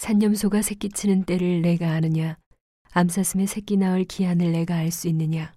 [0.00, 2.38] 산염소가 새끼치는 때를 내가 아느냐?
[2.92, 5.52] 암사슴의 새끼 낳을 기한을 내가 알 수 있느냐?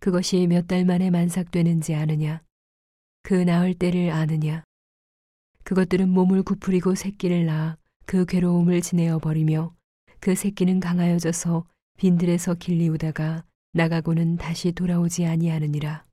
[0.00, 2.42] 그것이 몇 달 만에 만삭되는지 아느냐?
[3.22, 4.64] 그 낳을 때를 아느냐?
[5.62, 7.76] 그것들은 몸을 구부리고 새끼를 낳아
[8.06, 9.72] 그 괴로움을 지내어 버리며
[10.18, 11.64] 그 새끼는 강하여져서
[11.96, 16.04] 빈들에서 길리우다가 나가고는 다시 돌아오지 아니하느니라.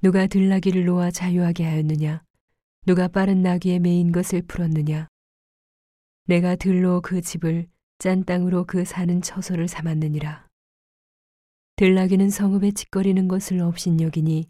[0.00, 2.22] 누가 들나귀를 놓아 자유하게 하였느냐?
[2.86, 5.08] 누가 빠른 나귀에 매인 것을 풀었느냐?
[6.26, 7.66] 내가 들로 그 집을
[7.98, 10.48] 짠 땅으로 그 사는 처소를 삼았느니라.
[11.76, 14.48] 들나귀는 성읍에 짓거리는 것을 업신여기니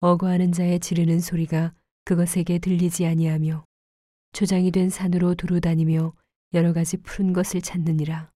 [0.00, 3.64] 어거하는 자의 지르는 소리가 그것에게 들리지 아니하며
[4.32, 6.12] 초장이 된 산으로 두루 다니며
[6.54, 8.30] 여러 가지 푸른 것을 찾느니라.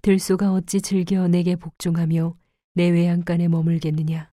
[0.00, 2.38] 들소가 어찌 즐겨 내게 복종하며
[2.74, 4.30] 내 외양간에 머물겠느냐.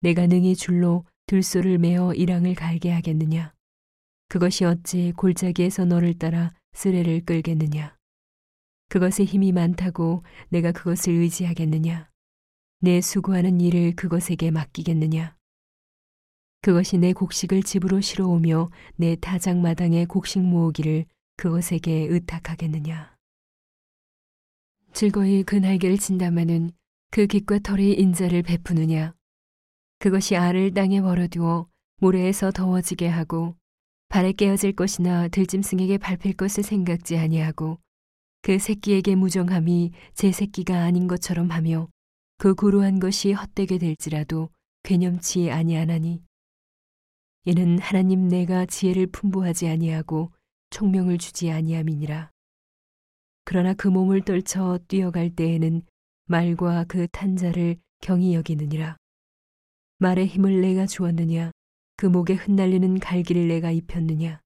[0.00, 3.52] 내가 능히 줄로 들소를 메어 이랑을 갈게 하겠느냐.
[4.32, 7.94] 그것이 어찌 골짜기에서 너를 따라 쓰레를 끌겠느냐.
[8.88, 12.08] 그것의 힘이 많다고 내가 그것을 의지하겠느냐.
[12.80, 15.36] 내 수고하는 일을 그것에게 맡기겠느냐.
[16.62, 21.04] 그것이 내 곡식을 집으로 실어오며 내 타작마당에 곡식 모으기를
[21.36, 23.14] 그것에게 의탁하겠느냐.
[24.94, 26.70] 즐거이 그 날개를 진다마는
[27.10, 29.12] 그 깃과 털이 인자를 베푸느냐.
[29.98, 31.68] 그것이 알을 땅에 벌어두어
[32.00, 33.56] 모래에서 더워지게 하고
[34.12, 37.78] 발에 깨어질 것이나 들짐승에게 밟힐 것을 생각지 아니하고
[38.42, 41.88] 그 새끼에게 무정함이 제 새끼가 아닌 것처럼 하며
[42.36, 44.50] 그 고루한 것이 헛되게 될지라도
[44.82, 46.22] 괴념치 아니하나니.
[47.46, 50.30] 이는 하나님 내가 지혜를 풍부하지 아니하고
[50.68, 52.30] 총명을 주지 아니함이니라.
[53.46, 55.80] 그러나 그 몸을 떨쳐 뛰어갈 때에는
[56.26, 58.98] 말과 그 탄자를 경히 여기느니라.
[60.00, 61.50] 말의 힘을 내가 주었느냐
[62.02, 64.40] 그 목에 흩날리는 갈기를 내가 입혔느냐?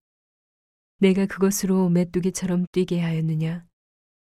[0.99, 3.65] 내가 그것으로 메뚜기처럼 뛰게 하였느냐?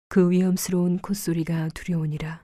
[0.08, 2.44] 그 위험스러운 콧소리가 두려우니라.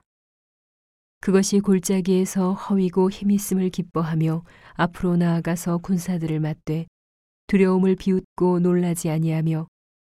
[1.20, 4.42] 그것이 골짜기에서 허위고 힘있음을 기뻐하며
[4.74, 6.88] 앞으로 나아가서 군사들을 맞되
[7.46, 9.68] 두려움을 비웃고 놀라지 아니하며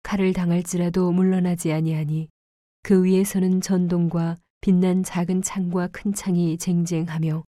[0.05, 2.31] 칼을 당할지라도 물러나지 아니하니
[2.83, 7.45] 그 위에서는 전동과 빛난 작은 창과 큰 창이 쟁쟁하며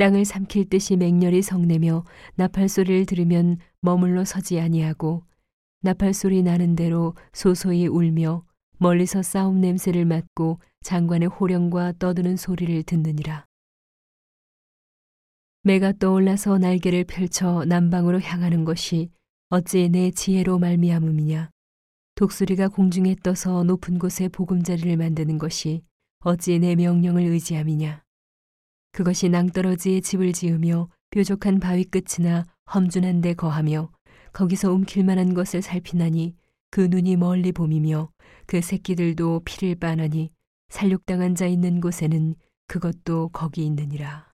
[0.00, 2.04] 땅을 삼킬 듯이 맹렬히 성내며
[2.36, 5.24] 나팔 소리를 들으면 머물러 서지 아니하고
[5.82, 8.42] 나팔 소리 나는 대로 소소히 울며
[8.78, 13.44] 멀리서 싸움 냄새를 맡고 장관의 호령과 떠드는 소리를 듣느니라.
[15.64, 19.10] 매가 떠올라서 날개를 펼쳐 남방으로 향하는 것이
[19.50, 21.50] 어찌 내 지혜로 말미암음이냐.
[22.14, 25.82] 독수리가 공중에 떠서 높은 곳에 보금자리를 만드는 것이
[26.20, 28.02] 어찌 내 명령을 의지함이냐.
[28.92, 33.90] 그것이 낭떠러지에 집을 지으며 뾰족한 바위 끝이나 험준한 데 거하며
[34.32, 36.36] 거기서 움킬 만한 것을 살피나니
[36.70, 38.10] 그 눈이 멀리 봄이며
[38.46, 40.30] 그 새끼들도 피를 빠나니
[40.68, 42.36] 살육당한 자 있는 곳에는
[42.68, 44.29] 그것도 거기 있느니라.